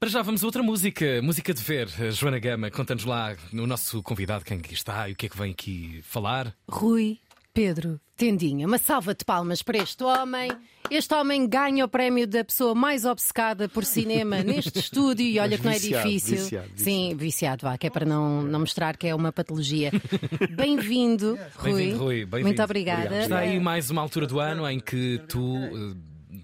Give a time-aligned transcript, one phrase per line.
[0.00, 1.88] Para já vamos a outra música, música de ver.
[2.12, 5.36] Joana Gama, conta-nos lá o nosso convidado, quem aqui está e o que é que
[5.36, 6.54] vem aqui falar.
[6.70, 7.18] Rui
[7.52, 8.64] Pedro Tendinha.
[8.68, 10.52] Uma salva de palmas para este homem.
[10.88, 15.50] Este homem ganha o prémio da pessoa mais obcecada por cinema neste estúdio e olha
[15.50, 16.36] Mas que não é viciado, difícil.
[16.38, 19.90] viciado, Sim, viciado, vá, que é para não, não mostrar que é uma patologia.
[20.56, 21.72] Bem-vindo, Rui.
[21.72, 22.24] Bem-vindo, Rui.
[22.24, 22.44] Bem-vindo.
[22.46, 23.22] Muito obrigada.
[23.22, 25.96] Está aí mais uma altura do ano em que tu eh,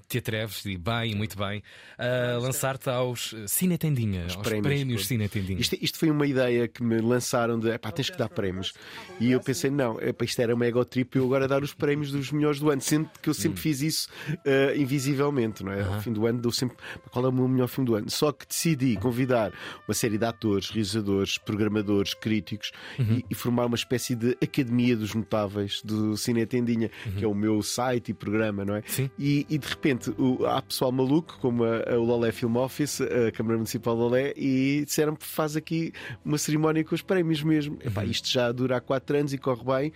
[0.09, 1.63] te atreves, e bem, e muito bem,
[1.99, 5.61] a lançar-te aos Cine Tendinha, aos prémios, prémios, Cine Tendinha.
[5.61, 8.73] Isto, isto foi uma ideia que me lançaram de pá, tens que dar prémios.
[9.21, 12.11] E eu pensei, não, epá, isto era uma ego trip eu agora dar os prémios
[12.11, 14.09] dos melhores do ano, sendo que eu sempre fiz isso
[14.45, 15.83] eh, invisivelmente, não é?
[15.83, 16.77] Ao fim do ano dou sempre
[17.11, 18.11] qual é o meu melhor filme do ano.
[18.11, 19.53] Só que decidi convidar
[19.87, 25.15] uma série de atores, realizadores, programadores, críticos e, e formar uma espécie de academia dos
[25.15, 28.83] notáveis do Cine Tendinha, que é o meu site e programa, não é?
[28.87, 29.11] Sim.
[29.19, 33.01] E, e de repente o- há pessoal maluco, como a, a- o Lolé Film Office,
[33.01, 35.93] a Câmara Municipal de Lolé, e disseram que faz aqui
[36.25, 37.79] uma cerimónia com os prémios mesmo.
[37.85, 39.93] Epá, isto já dura há quatro anos e corre bem.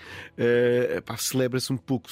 [0.97, 2.09] Epá, Celebra-se um pouco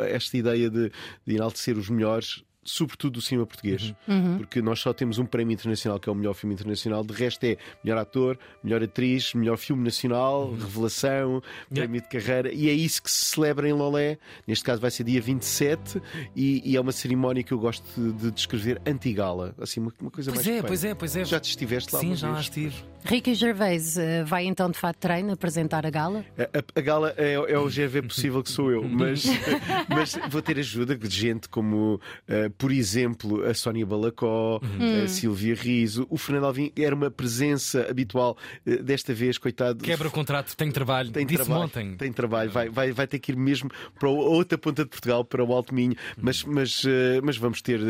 [0.00, 0.90] esta ideia de,
[1.26, 2.42] de enaltecer os melhores.
[2.62, 3.94] Sobretudo do cinema português,
[4.36, 7.42] porque nós só temos um prémio internacional que é o melhor filme internacional, de resto
[7.44, 13.02] é melhor ator, melhor atriz, melhor filme nacional, revelação, prémio de carreira, e é isso
[13.02, 14.18] que se celebra em Lolé.
[14.46, 16.02] Neste caso vai ser dia 27
[16.36, 20.10] e, e é uma cerimónia que eu gosto de, de descrever anti-gala, assim, uma, uma
[20.10, 20.68] coisa Pois mais é, feia.
[20.68, 21.24] pois é, pois é.
[21.24, 22.76] Já te estiveste lá Sim, já lá estive.
[23.04, 26.24] Ricky Gervais eh, vai então de fato treino apresentar a gala?
[26.38, 29.24] A, a- a gala é, é o GV possível que sou eu, mas,
[29.88, 34.60] mas vou ter ajuda de gente como, eh, por exemplo, a Sónia Balacó,
[35.04, 38.36] a Silvia Riso, o Fernando Alvim era uma presença habitual.
[38.66, 39.82] eh, desta vez, coitado.
[39.82, 41.10] Quebra o contrato, tem trabalho.
[41.10, 41.96] Tem Disse trabalho, ontem.
[41.96, 45.24] tem trabalho, vai, vai, vai ter que ir mesmo para a outra ponta de Portugal,
[45.24, 47.80] para o Alto Minho, mas, mas, eh, mas vamos ter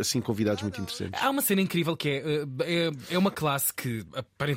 [0.00, 1.22] assim convidados muito interessantes.
[1.22, 4.55] Há uma cena incrível que é, é, é uma classe que aparentemente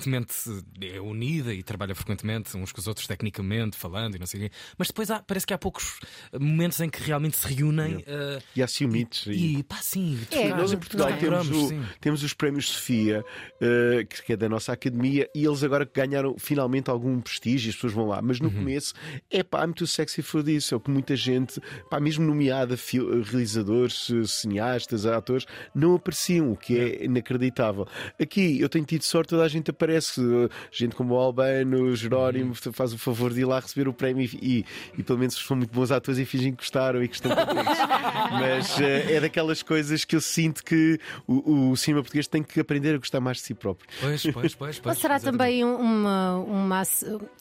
[0.82, 4.44] é unida e trabalha frequentemente uns com os outros, tecnicamente, falando e não sei o
[4.44, 6.00] quê, mas depois há- parece que há poucos
[6.40, 9.26] momentos em que realmente se reúnem eh, E há ciúmites.
[9.28, 10.20] e- e pá, sim.
[10.32, 11.70] É, Nós em Portugal temos, o-
[12.00, 13.24] temos os prémios Sofia,
[13.62, 17.94] eh, que é da nossa academia, e eles agora ganharam finalmente algum prestígio, as pessoas
[17.94, 18.22] vão lá.
[18.22, 18.94] Mas no começo,
[19.30, 20.72] é pá, I'm too sexy for this.
[20.72, 21.60] É o que muita gente,
[21.90, 22.78] pá, mesmo nomeada,
[23.32, 27.88] realizadores, cineastas, atores, não apareciam, o que é inacreditável.
[28.22, 31.96] Aqui eu tenho tido sorte, toda a gente aparece, eh, gente como o Albano, o
[31.96, 34.66] Jerónimo, faz o favor de ir lá receber o prémio e,
[34.98, 37.78] e pelo menos são muito bons atores e fingem que gostaram e que estão contentes.
[38.32, 42.60] Mas eh, é daquelas coisas que eu sinto que o, o cinema português tem que
[42.60, 43.88] aprender a gostar mais de si próprio.
[44.00, 44.78] Pois, pois, pois.
[44.78, 45.24] Ou pois será exatamente.
[45.40, 46.84] também um- uma, uma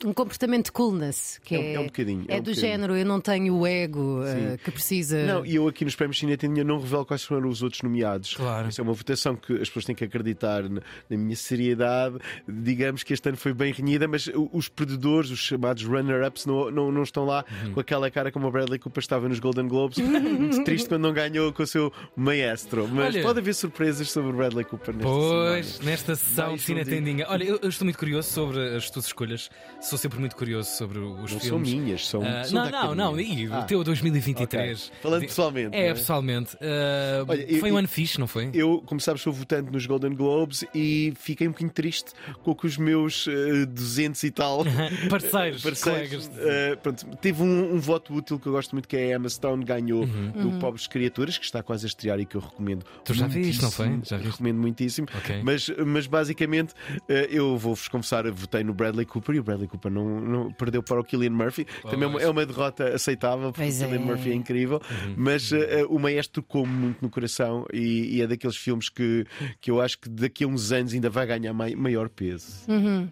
[0.05, 1.39] um comportamento de coolness?
[1.43, 2.55] Que É um- é, é um bocadinho, é É um do bocadinho.
[2.67, 5.23] género, eu não tenho o ego eh, que precisa.
[5.25, 8.33] Não, e eu aqui nos prémios Cine Tendinha não revelo quais foram os outros nomeados.
[8.35, 8.69] Claro.
[8.69, 12.17] Isso é uma votação que as pessoas têm que acreditar na, na minha seriedade.
[12.47, 16.69] Digamos que este ano foi bem renhida, mas o- os perdedores, os chamados runner-ups, não,
[16.71, 17.73] não, não estão lá Uhum.
[17.73, 19.97] com aquela cara como o Bradley Cooper estava nos Golden Globes.
[20.59, 22.87] Muito triste quando não ganhou com o seu maestro.
[22.87, 25.91] Mas Olha- pode haver surpresas sobre o Bradley Cooper nesta Pois, cerimónia.
[25.91, 26.85] nesta sessão de Cine um.
[26.85, 27.25] Tendinha.
[27.29, 29.49] Olha, eu, eu estou muito curioso sobre as tuas escolhas.
[29.81, 31.73] Sou sempre muito curioso sobre os Não são filmes.
[31.73, 32.21] minhas, são.
[32.23, 33.19] Ah, são não, não, não.
[33.19, 34.87] E o Ah, teu 2023.
[34.87, 34.99] ok.
[35.01, 35.75] Falando De- pessoalmente.
[35.75, 36.57] É, não pessoalmente.
[36.61, 38.49] Ah, Olha, eu- foi um eu- ano fixe, não foi?
[38.53, 42.11] Eu, como sabes, sou votante nos Golden Globes e fiquei um bocadinho triste
[42.43, 44.63] com que os meus eh, 200 e tal
[45.09, 46.27] Parceiros, parceiros.
[46.27, 46.31] colegas.
[46.37, 49.29] eh, pronto, teve um, um voto útil que eu gosto muito, que é a Emma
[49.29, 50.31] Stone, ganhou Uhum.
[50.31, 52.85] do Pobres Criaturas, que está quase a estrear e que eu recomendo.
[53.03, 53.87] Tu já viste, não foi?
[54.03, 54.31] Já viste?
[54.31, 55.07] Recomendo muitíssimo.
[55.17, 55.41] Ok.
[55.43, 56.73] Mas, mas basicamente,
[57.07, 60.81] eh, eu vou-vos confessar, votei no Bradley Cooper e o Bradley Cooper não, não- perdeu
[60.81, 61.65] para o Killian Murphy.
[61.83, 63.85] Também é uma, é uma derrota aceitável, porque o Pois é.
[63.87, 64.81] Killian Murphy é incrível.
[65.17, 69.25] Mas eh, o maestro tocou-me muito no coração e, e é daqueles filmes que,
[69.61, 72.69] que eu acho que daqui a uns anos ainda vai ganhar mai- maior peso.
[72.69, 73.09] Uhum.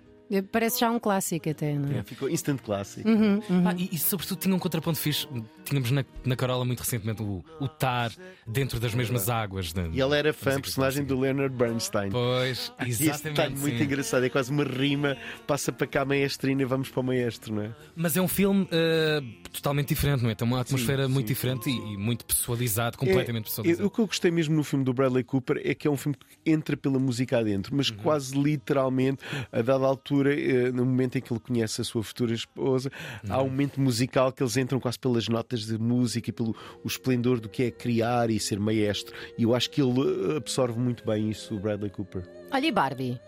[0.52, 2.00] Parece já um clássico até, não é?
[2.00, 3.08] É, ficou instant classic.
[3.08, 3.64] Uhum, uhum.
[3.68, 5.28] Ah, e, e sobretudo tinha um contraponto fixe.
[5.66, 8.12] Tínhamos na, na Carola muito recentemente o, o tar
[8.46, 9.74] dentro das mesmas águas.
[9.74, 12.10] da- E ele era fã, personagem do Leonard Bernstein.
[12.12, 13.24] Pois, Esse exatamente.
[13.38, 17.00] detalhe muito engraçado, é quase uma rima, passa para cá a maestrina e vamos para
[17.00, 17.72] o maestro, não é?
[17.96, 19.22] Mas é um filme ah,
[19.52, 20.36] totalmente diferente, não é?
[20.36, 23.88] Tem uma atmosfera sim, muito sim, diferente e, e muito pessoalizado, completamente É, pessoalizado.
[23.88, 26.16] o que eu gostei mesmo no filme do Bradley Cooper é que é um filme
[26.18, 27.98] que entra pela música adentro, mas Uhum.
[27.98, 29.20] quase literalmente,
[29.52, 32.90] a dada altura, eh, no momento em que ele conhece a sua futura esposa,
[33.30, 33.46] há Uhum.
[33.46, 37.40] um momento musical que eles entram quase pelas notas de música e pelo o esplendor
[37.40, 39.14] do que é criar e ser maestro.
[39.38, 40.00] E eu acho que ele
[40.34, 42.24] eh, absorve muito bem isso, o Bradley Cooper.
[42.52, 43.20] Olha, e Barbie?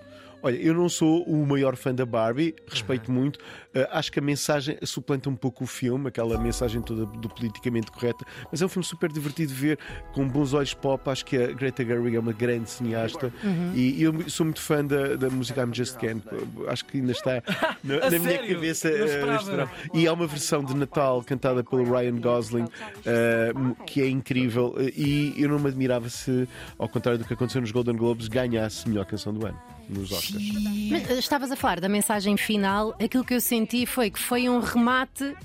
[0.42, 3.38] Olha, eu não sou o maior fã da Barbie, respeito muito.
[3.38, 7.92] Uh, acho que a mensagem suplanta um pouco o filme, aquela mensagem toda do politicamente
[7.92, 9.80] correta, mas é um filme super divertido de ver,
[10.14, 11.10] com bons olhos pop.
[11.10, 13.34] Acho que a Greta Gerwig é uma grande cineasta
[13.76, 16.22] e eu sou muito fã da, da música I'm Just Ken.
[16.68, 17.44] Acho que ainda está
[17.84, 18.90] na, na minha cabeça.
[18.90, 19.70] Verão.
[19.94, 24.76] e há uma versão de Natal cantada pelo Ryan Gosling uh, que é incrível.
[24.96, 26.48] E eu não me admirava se,
[26.78, 30.44] ao contrário do que aconteceu nos Golden Globes, ganhasse melhor canção do ano nos Oscars.
[30.90, 32.96] Mas, eh, estavas a falar da mensagem final.
[33.04, 35.36] Aquilo que eu senti foi que foi um remate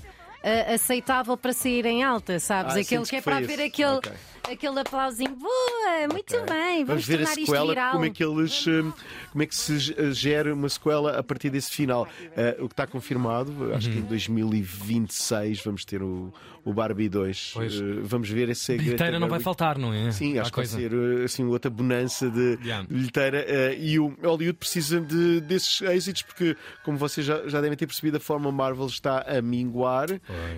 [0.45, 2.75] eh, aceitável para sair em alta, sabes?
[2.75, 3.55] Ah, aquele que é para esse.
[3.55, 4.11] ver aquele, Ok.
[4.51, 5.35] aquele aplausinho.
[5.35, 7.91] Boa, muito bem, vamos, Vamos ver a sequela, viral.
[7.93, 8.93] como é que eles, hum,
[9.31, 12.07] como é que se g- gera uma sequela a partir desse final.
[12.37, 13.93] Eh, o que está confirmado, acho Uhum.
[13.93, 16.31] que em 2026 vamos ter o,
[16.63, 17.51] o Barbie 2.
[17.53, 17.73] Pois.
[17.75, 18.85] Eh, vamos ver esse segredo.
[18.85, 20.11] Bilheteira não vai faltar, não é?
[20.11, 22.87] Sim, acho que vai ser eh, assim, outra bonança de Yeah.
[22.89, 23.45] bilheteira.
[23.47, 27.85] eh, e o Hollywood precisa de, desses êxitos, porque, como vocês já, já devem ter
[27.87, 30.07] percebido, a forma Marvel está a minguar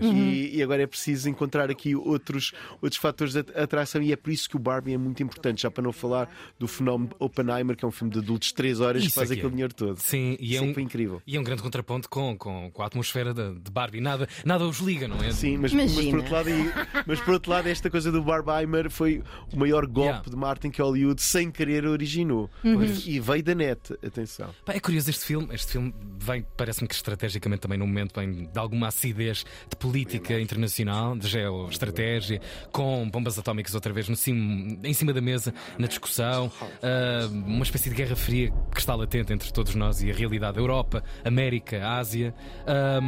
[0.02, 4.02] e, e agora é preciso encontrar aqui outros, outros fatores de atração.
[4.02, 6.30] E é por isso que o Barbie é muito importante, já para não falar
[6.60, 9.32] do fenómeno Oppenheimer, que é um filme de adultos de 3 horas Isso que faz
[9.32, 9.56] é que aquele é.
[9.56, 9.98] dinheiro todo.
[10.00, 11.22] Sim, e é, Isso é um, foi incrível.
[11.26, 14.02] e é um grande contraponto com, com, com a atmosfera de, de Barbie.
[14.02, 15.32] Nada, nada os liga, não é?
[15.32, 16.50] Sim, mas, mas, por outro lado,
[17.06, 19.22] mas por outro lado, esta coisa do Barbieheimer foi
[19.54, 20.30] o maior golpe Yeah.
[20.30, 22.50] de Martin que Hollywood sem querer originou.
[23.06, 24.54] E veio da net, atenção.
[24.66, 25.50] Pá, é curioso este filme.
[25.54, 30.40] Este filme vem, parece-me que estrategicamente também num momento bem de alguma acidez de política
[30.40, 32.42] internacional, de geoestratégia,
[32.72, 37.64] com bombas atómicas outra vez no cimo, em cima da mesa, na discussão, ah, uma
[37.64, 41.88] espécie de guerra fria que está latente entre todos nós e a realidade Europa, América,
[41.88, 42.34] Ásia.
[42.66, 43.00] Ah,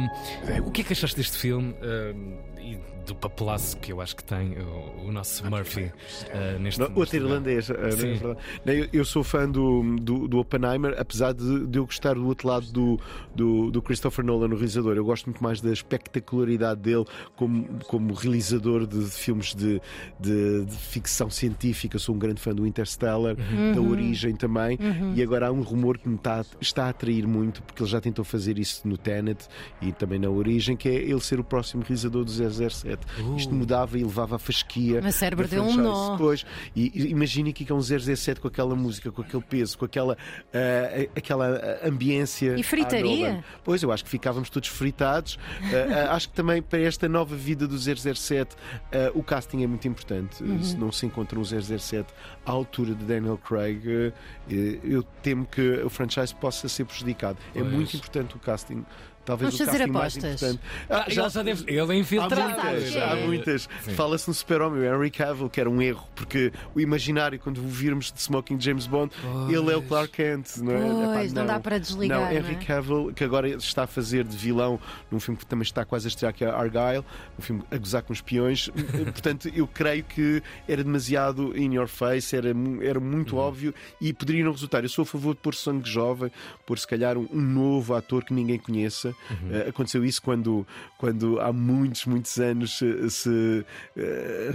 [0.64, 1.74] o que é que achaste deste filme?
[1.82, 2.14] Ah,
[2.60, 5.90] e do papelaço que eu acho que tem o, o nosso Murphy
[6.32, 7.68] ah, neste neste Outro irlandês.
[7.68, 12.26] não é Eu, sou fã do, do, do Oppenheimer, apesar de, de eu gostar do
[12.26, 13.00] outro lado do,
[13.34, 14.96] do, do Christopher Nolan, o realizador.
[14.96, 17.04] Eu gosto muito mais da espectacularidade dele
[17.36, 19.80] como, como realizador de, filmes de,
[20.18, 21.98] de, de ficção científica.
[21.98, 23.36] Sou um grande fã do Interstellar,
[23.74, 24.78] da Origem também.
[25.14, 28.00] E agora há um rumor que me está, está a atrair muito, porque ele já
[28.00, 29.46] tentou fazer isso no Tenet
[29.80, 33.06] e também na Origem, que é ele ser o próximo realizador do 007.
[33.36, 35.00] Isto mudava e levava a fasquia.
[35.00, 36.16] Meu cérebro deu um nó.
[36.16, 36.44] Pois,
[36.76, 39.84] e e imagine aqui que é um 007 com aquela música, com aquele peso, com
[39.84, 40.16] aquela,
[40.52, 42.54] ah, aquela ah, ambiência.
[42.58, 43.44] E fritaria?
[43.64, 45.38] Pois, eu acho que ficávamos todos fritados.
[45.62, 48.56] Ah, acho que também para esta nova vida do 007,
[48.92, 50.42] ah, o casting é muito importante.
[50.42, 50.62] Uhum.
[50.62, 52.12] Se não se encontra um 007
[52.46, 54.12] à altura de Daniel Craig, eh,
[54.82, 57.38] eu temo que o franchise possa ser prejudicado.
[57.54, 57.72] É Pois.
[57.72, 58.84] muito importante o casting.
[59.30, 60.42] Talvez Vamos o fazer casting mais apostas.
[60.42, 60.60] importante.
[60.90, 61.62] Ah, ele já deve.
[61.68, 62.42] Ele é Há infiltrado.
[62.64, 63.68] muitas, há muitas.
[63.82, 63.94] Sim.
[63.94, 67.68] Fala-se no Super-Homem, o Henry Cavill, que era um erro, porque o imaginário, quando o
[67.68, 69.12] virmos de Smoking James Bond,
[69.48, 71.14] ele é o Clark Kent, não é?
[71.18, 72.36] Pois, não dá para desligar, Não, não é?
[72.38, 74.80] Henry Cavill, que agora está a fazer de vilão
[75.10, 77.04] num filme que também está quase a estrear, que é Argyle,
[77.38, 78.68] um filme a gozar com espiões.
[79.12, 82.48] Portanto, eu creio que era demasiado in your face, era,
[82.82, 83.42] era muito Uhum.
[83.42, 84.82] óbvio e poderia não resultar.
[84.82, 86.32] Eu sou a favor de pôr sangue jovem,
[86.66, 89.14] pôr se calhar um, um novo ator que ninguém conheça.
[89.30, 89.48] Uhum.
[89.52, 90.66] Eh, aconteceu isso quando,
[90.98, 93.64] quando há muitos, muitos anos eh, se.
[93.96, 94.52] eh,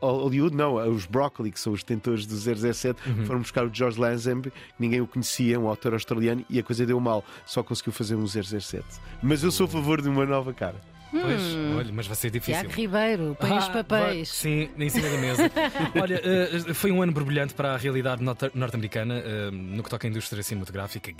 [0.00, 3.26] Hollywood, não, os Broccoli, que são os detentores do 017, Uhum.
[3.26, 6.98] foram buscar o George Lazenby, ninguém o conhecia, um autor australiano, e a coisa deu
[7.00, 7.24] mal.
[7.46, 8.84] Só conseguiu fazer um 017.
[9.22, 10.76] Mas eu sou a favor de uma nova cara.
[11.22, 11.42] Pois,
[11.78, 12.60] olha, mas vai ser difícil.
[12.62, 14.14] Tiago Ribeiro, põe os Ah, papéis.
[14.16, 15.42] vai- sim, em cima da mesa.
[16.00, 20.06] Olha, eh, foi um ano borbulhante para a realidade norte- norte-americana eh, no que toca
[20.06, 21.12] à indústria cinematográfica.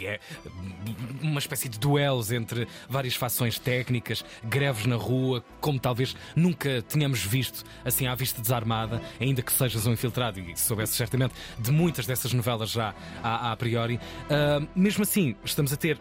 [1.22, 7.22] Uma espécie de duelos entre várias fações técnicas, greves na rua, como talvez nunca tínhamos
[7.24, 12.06] visto assim à vista desarmada, ainda que sejas um infiltrado e soubesse certamente de muitas
[12.06, 14.00] dessas novelas já a, a priori.
[14.28, 15.98] Ah, mesmo assim, estamos a ter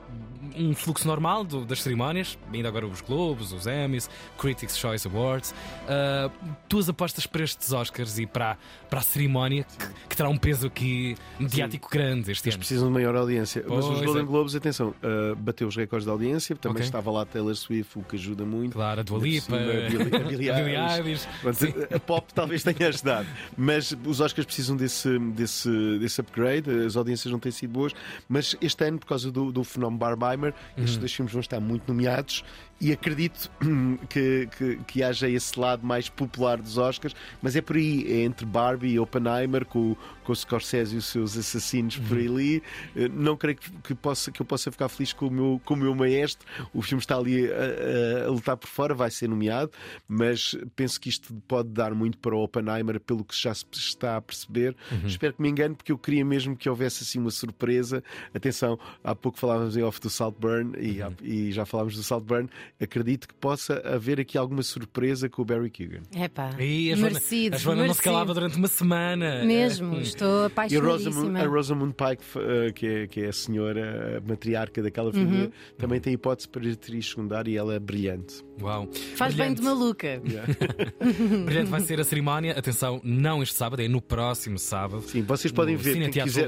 [0.58, 5.52] um fluxo normal do- das cerimónias, ainda agora os Globos, os Emmys, Critics' Choice Awards.
[5.84, 6.32] Uh,
[6.70, 8.58] tuas apostas para estes Oscars e para,
[8.90, 12.58] para a cerimónia que, que terá um peso aqui mediático grande este ano.
[12.60, 13.64] Precisam de maior audiência.
[13.68, 14.06] Mas os é.
[14.06, 16.86] Golden Globes, atenção, uh, bateu os recordes de audiência, também Ok.
[16.86, 18.74] estava lá Taylor Swift, o que ajuda muito.
[18.74, 21.28] Claro, a Dua Lipa, a Billie- Eilish.
[21.54, 21.74] Sim.
[21.94, 25.70] a pop talvez tenha ajudado, mas os Oscars precisam desse, desse,
[26.00, 26.70] desse upgrade.
[26.86, 27.94] As audiências não têm sido boas,
[28.28, 30.54] mas este ano, por causa do, do fenómeno Barbenheimer, Oppenheimer.
[30.78, 32.44] Estes dois filmes vão estar muito nomeados
[32.84, 33.50] e acredito
[34.10, 38.24] que, que, que, haja esse lado mais popular dos Oscars, mas é por aí, é
[38.24, 42.62] entre Barbie e Oppenheimer, com, com o Scorsese e os seus assassinos por ali.
[42.94, 45.76] Eh, não creio que, que, possa, que eu possa ficar feliz com o meu, com
[45.76, 46.46] o meu maestro.
[46.74, 49.72] O filme está ali a, a, a lutar por fora, vai ser nomeado,
[50.06, 54.18] mas penso que isto pode dar muito para o Oppenheimer, pelo que já se está
[54.18, 54.76] a perceber.
[54.92, 55.08] Uhum.
[55.08, 58.04] Espero que me engane, porque eu queria mesmo que houvesse assim uma surpresa.
[58.34, 61.14] Atenção, há pouco falávamos em off do Saltburn e, uhum.
[61.22, 62.50] e já falámos do Saltburn
[62.82, 66.02] acredito que possa haver aqui alguma surpresa com o Barry Keegan.
[66.16, 67.20] É pá, a Joana,
[67.54, 69.46] a Joana não se calava durante uma semana.
[69.46, 71.10] Mesmo, estou apaixonadíssima.
[71.10, 74.82] E a Rosamund, a Rosamund Pike, eh, que é, que é a senhora a matriarca
[74.82, 75.78] daquela família, uhum.
[75.78, 78.44] também tem hipótese para atriz secundária e ela é brilhante.
[78.62, 78.90] Uau.
[79.16, 79.38] Faz brilhante.
[79.38, 80.22] bem de maluca.
[80.26, 80.54] Yeah.
[81.46, 82.58] brilhante vai ser a cerimónia.
[82.58, 85.02] Atenção, não este sábado, é no próximo sábado.
[85.04, 85.94] Sim, vocês podem ver.
[86.10, 86.48] Quem quiser,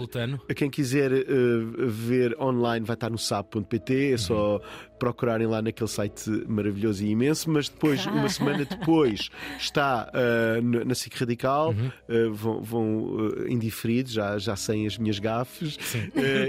[0.55, 3.17] quem quiser uh, ver online vai estar no
[4.13, 4.61] é só uhum
[4.99, 9.29] procurarem lá naquele site maravilhoso e imenso, mas depois, uma semana depois,
[9.59, 11.87] está uh, na SIC Radical, uhum.
[11.87, 15.77] uh, vão, vão uh, indiferidos, já, já sem as minhas gafes,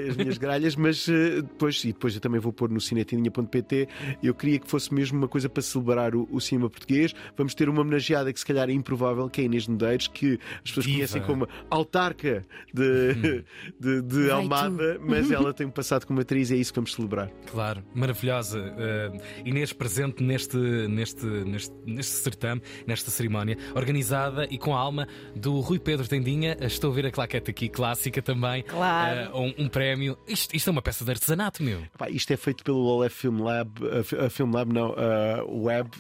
[0.09, 3.89] as minhas gralhas, mas depois, e depois eu também vou pôr no cinetindinha.pt.
[4.23, 7.15] Eu queria que fosse mesmo uma coisa para celebrar o, o, cinema português.
[7.37, 10.71] Vamos ter uma homenageada que se calhar é improvável, que é Inês Medeiros, que as
[10.71, 10.99] pessoas Viva.
[10.99, 13.45] conhecem como autarca de, uhum.
[13.81, 16.95] de, de Almada, mas ela tem um passado como atriz e é isso que vamos
[16.95, 17.16] celebrar.
[17.51, 24.59] Claro, maravilhoso maravilhosa uh, Inês presente neste, neste, neste, neste certame, nesta cerimónia, organizada e
[24.59, 26.57] com a alma do Rui Pedro Tendinha.
[26.61, 28.63] Estou a ver a claquete aqui, clássica também.
[28.63, 29.33] Claro.
[29.33, 30.19] Uh, um, um, prémio.
[30.27, 31.81] Isto, isto, é uma peça de artesanato, meu.
[31.97, 35.91] Pá, isto é feito pelo Olé Film Lab, uh, Film Lab, não, uh, Web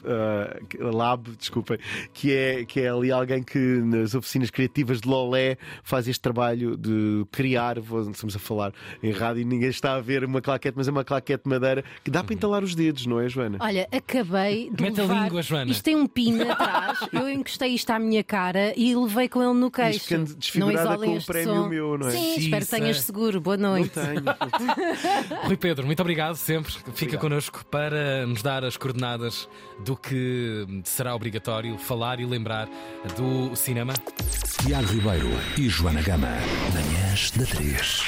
[0.79, 1.79] Lab, desculpem,
[2.13, 6.77] que é, que é ali alguém que nas oficinas criativas de Lolé faz este trabalho
[6.77, 7.79] de criar.
[7.79, 11.05] Estamos a falar em rádio e ninguém está a ver uma claquete, mas é uma
[11.07, 13.59] claquete de madeira que dá para entalar os dedos, não é, Joana?
[13.61, 15.21] Olha, acabei de Meta levar...
[15.21, 15.71] a língua, Joana.
[15.71, 19.55] Isto tem um pino atrás, eu encostei isto à minha cara e levei com ele
[19.55, 20.15] no queixo.
[20.57, 21.69] Não isolem com um prémio som.
[21.69, 22.11] meu, não é?
[22.11, 23.41] Sim, espero que tenhas seguro.
[23.41, 23.93] Boa noite.
[23.97, 24.23] Não tenho.
[25.47, 26.73] Rui Pedro, muito obrigado sempre.
[26.73, 27.21] Fica obrigado.
[27.21, 29.49] connosco para nos dar as coordenadas
[29.85, 32.69] do que será obrigatório falar e lembrar
[33.17, 33.95] do cinema.
[34.63, 36.29] Tiago Ribeiro e Joana Gama,
[36.73, 38.07] manhãs da 3.